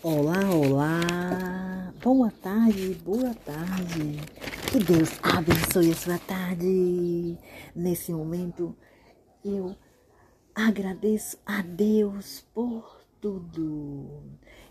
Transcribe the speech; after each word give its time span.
Olá, 0.00 0.48
olá, 0.54 1.92
boa 2.00 2.30
tarde, 2.30 2.94
boa 3.04 3.34
tarde. 3.34 4.20
Que 4.70 4.78
Deus 4.78 5.10
abençoe 5.20 5.90
a 5.90 5.96
sua 5.96 6.18
tarde. 6.20 7.36
Nesse 7.74 8.12
momento, 8.12 8.76
eu 9.44 9.74
agradeço 10.54 11.36
a 11.44 11.62
Deus 11.62 12.46
por 12.54 13.04
tudo. 13.20 14.22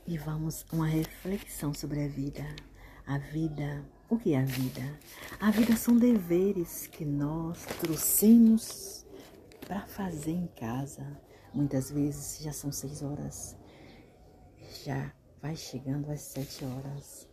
E 0.08 0.18
vamos 0.18 0.66
a 0.72 0.76
uma 0.78 0.88
reflexão 0.88 1.74
sobre 1.74 2.06
a 2.06 2.08
vida. 2.08 2.46
A 3.06 3.18
vida, 3.18 3.84
o 4.10 4.18
que 4.18 4.34
é 4.34 4.40
a 4.40 4.46
vida? 4.46 4.98
A 5.42 5.52
vida 5.52 5.76
são 5.76 5.98
deveres 5.98 6.88
que 6.88 7.04
nós 7.04 7.66
trouxemos 7.82 9.06
para 9.68 9.82
fazer 9.88 10.32
em 10.32 10.48
casa. 10.58 11.06
Muitas 11.54 11.92
vezes 11.92 12.42
já 12.42 12.54
são 12.54 12.72
seis 12.72 13.02
horas 13.02 13.58
já 14.86 15.12
vai 15.42 15.56
chegando 15.56 16.10
às 16.12 16.22
sete 16.22 16.66
horas 16.66 17.28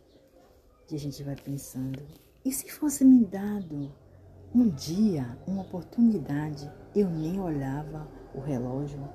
que 0.87 0.95
a 0.95 0.99
gente 0.99 1.23
vai 1.23 1.35
pensando. 1.35 2.01
E 2.43 2.51
se 2.51 2.69
fosse 2.71 3.03
me 3.03 3.25
dado 3.25 3.91
um 4.53 4.69
dia, 4.69 5.37
uma 5.45 5.63
oportunidade, 5.63 6.71
eu 6.95 7.09
nem 7.09 7.39
olhava 7.39 8.07
o 8.33 8.39
relógio 8.39 9.09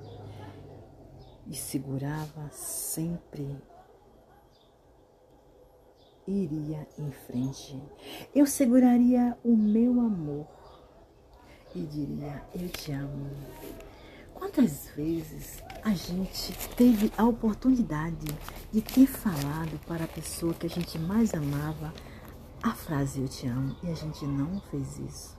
e 1.47 1.55
segurava 1.55 2.49
sempre. 2.51 3.57
Iria 6.27 6.87
em 6.97 7.11
frente. 7.11 7.81
Eu 8.35 8.45
seguraria 8.45 9.37
o 9.43 9.55
meu 9.55 9.99
amor 9.99 10.47
e 11.73 11.81
diria: 11.81 12.45
Eu 12.53 12.69
te 12.69 12.91
amo. 12.91 13.29
Quantas 14.33 14.87
vezes 14.95 15.63
a 15.83 15.93
gente 15.93 16.53
teve 16.75 17.11
a 17.17 17.25
oportunidade 17.25 18.27
de 18.71 18.81
ter 18.81 19.07
falado 19.07 19.79
para 19.87 20.03
a 20.03 20.07
pessoa 20.07 20.53
que 20.53 20.67
a 20.67 20.69
gente 20.69 20.99
mais 20.99 21.33
amava 21.33 21.91
a 22.63 22.71
frase 22.71 23.21
eu 23.21 23.27
te 23.27 23.47
amo 23.47 23.75
e 23.81 23.89
a 23.89 23.95
gente 23.95 24.23
não 24.25 24.61
fez 24.69 24.99
isso. 24.99 25.35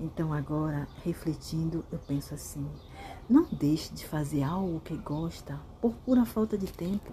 Então 0.00 0.32
agora, 0.32 0.88
refletindo, 1.04 1.84
eu 1.92 1.98
penso 1.98 2.32
assim: 2.32 2.66
não 3.28 3.46
deixe 3.52 3.92
de 3.92 4.06
fazer 4.06 4.42
algo 4.42 4.80
que 4.80 4.96
gosta 4.96 5.60
por 5.82 5.92
pura 5.96 6.24
falta 6.24 6.56
de 6.56 6.66
tempo. 6.66 7.12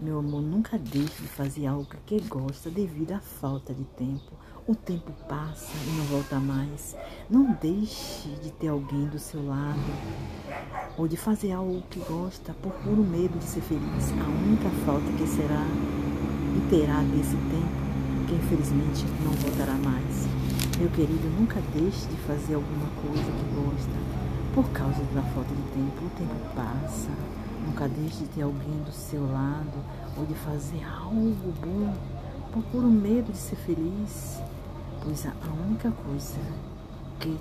Meu 0.00 0.18
amor, 0.18 0.42
nunca 0.42 0.76
deixe 0.76 1.22
de 1.22 1.28
fazer 1.28 1.66
algo 1.66 1.86
que 2.06 2.20
gosta 2.22 2.70
devido 2.70 3.12
à 3.12 3.20
falta 3.20 3.72
de 3.72 3.84
tempo. 3.84 4.32
O 4.66 4.74
tempo 4.74 5.12
passa 5.28 5.72
e 5.86 5.90
não 5.96 6.04
volta 6.06 6.40
mais. 6.40 6.96
Não 7.30 7.52
deixe 7.52 8.28
de 8.42 8.50
ter 8.50 8.68
alguém 8.68 9.06
do 9.06 9.18
seu 9.18 9.46
lado 9.46 9.78
ou 10.98 11.06
de 11.06 11.16
fazer 11.16 11.52
algo 11.52 11.80
que 11.88 12.00
gosta 12.00 12.52
por 12.54 12.72
puro 12.72 13.04
medo 13.04 13.38
de 13.38 13.44
ser 13.44 13.60
feliz. 13.60 14.12
A 14.20 14.28
única 14.28 14.68
falta 14.84 15.06
que 15.12 15.26
será 15.28 15.64
e 16.56 16.68
terá 16.68 17.00
desse 17.02 17.36
tempo, 17.36 18.26
que 18.26 18.34
infelizmente 18.34 19.06
não 19.24 19.30
voltará 19.32 19.74
mais. 19.74 20.26
Meu 20.76 20.90
querido, 20.90 21.28
nunca 21.38 21.62
deixe 21.72 22.06
de 22.08 22.16
fazer 22.26 22.54
alguma 22.54 22.88
coisa 23.00 23.22
que 23.22 23.54
gosta 23.54 24.18
por 24.54 24.68
causa 24.70 25.00
da 25.14 25.22
falta 25.22 25.54
de 25.54 25.62
tempo. 25.72 26.04
O 26.04 26.10
tempo 26.10 26.34
passa. 26.56 27.10
Nunca 27.64 27.88
deixe 27.88 28.24
de 28.24 28.26
ter 28.30 28.42
alguém 28.42 28.82
do 28.84 28.92
seu 28.92 29.22
lado 29.30 29.78
ou 30.16 30.26
de 30.26 30.34
fazer 30.34 30.84
algo 30.84 31.52
bom 31.60 31.94
por 32.52 32.62
puro 32.64 32.88
medo 32.88 33.30
de 33.30 33.38
ser 33.38 33.56
feliz. 33.56 34.40
Pois 35.02 35.26
a 35.26 35.32
única 35.64 35.92
coisa 35.92 36.40
que 37.20 37.38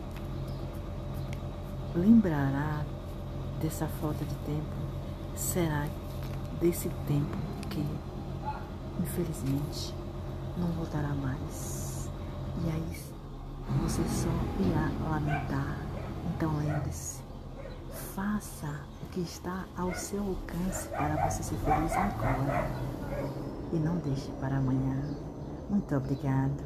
lembrará 1.96 2.86
dessa 3.62 3.88
falta 3.88 4.24
de 4.24 4.36
tempo 4.36 4.76
será 5.36 5.88
desse 6.60 6.90
tempo 7.08 7.38
que, 7.70 7.86
infelizmente, 9.00 9.94
não 10.58 10.68
voltará 10.70 11.10
mais. 11.10 12.10
E 12.64 12.70
aí 12.70 12.98
você 13.84 14.04
só 14.08 14.30
irá 14.60 14.90
lamentar. 15.10 15.78
Então 16.36 16.56
lembre-se, 16.58 17.22
faça 18.16 18.82
o 19.04 19.06
que 19.12 19.22
está 19.22 19.66
ao 19.78 19.94
seu 19.94 20.20
alcance 20.20 20.88
para 20.90 21.30
você 21.30 21.44
ser 21.44 21.56
feliz 21.58 21.92
agora. 21.94 22.70
E 23.72 23.78
não 23.78 23.98
deixe 23.98 24.32
para 24.40 24.58
amanhã. 24.58 25.04
Muito 25.70 25.96
obrigado. 25.96 26.64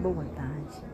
Boa 0.00 0.24
tarde. 0.36 0.93